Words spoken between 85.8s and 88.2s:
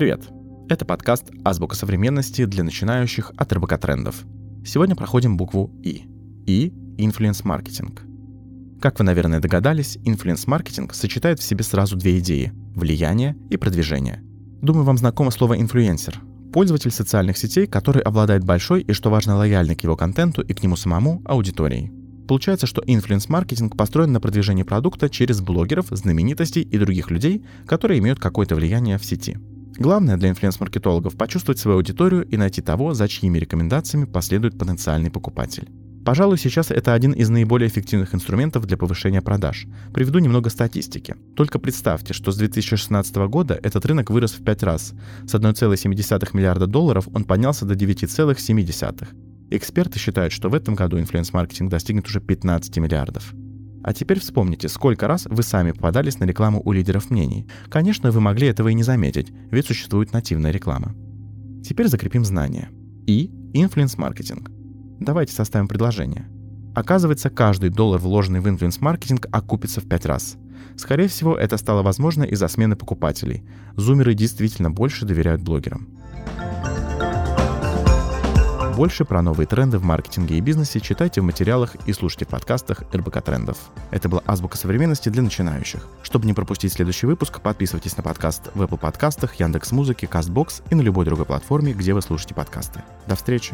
Чтобы не пропустить следующий выпуск, подписывайтесь на